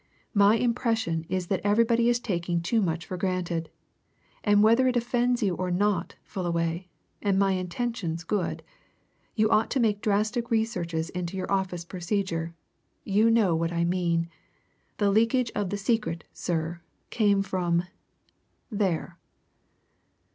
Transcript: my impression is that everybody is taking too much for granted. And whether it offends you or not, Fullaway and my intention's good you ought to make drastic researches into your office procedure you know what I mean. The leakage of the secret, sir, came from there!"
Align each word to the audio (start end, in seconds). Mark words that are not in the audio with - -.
my 0.33 0.55
impression 0.55 1.27
is 1.29 1.45
that 1.45 1.61
everybody 1.63 2.09
is 2.09 2.19
taking 2.19 2.59
too 2.59 2.81
much 2.81 3.05
for 3.05 3.17
granted. 3.17 3.69
And 4.43 4.63
whether 4.63 4.87
it 4.87 4.95
offends 4.97 5.43
you 5.43 5.53
or 5.53 5.69
not, 5.69 6.15
Fullaway 6.23 6.87
and 7.21 7.37
my 7.37 7.51
intention's 7.51 8.23
good 8.23 8.63
you 9.35 9.47
ought 9.51 9.69
to 9.69 9.79
make 9.79 10.01
drastic 10.01 10.49
researches 10.49 11.11
into 11.11 11.37
your 11.37 11.51
office 11.51 11.85
procedure 11.85 12.55
you 13.03 13.29
know 13.29 13.53
what 13.55 13.71
I 13.71 13.83
mean. 13.85 14.27
The 14.97 15.11
leakage 15.11 15.51
of 15.53 15.69
the 15.69 15.77
secret, 15.77 16.23
sir, 16.33 16.81
came 17.11 17.43
from 17.43 17.83
there!" 18.71 19.19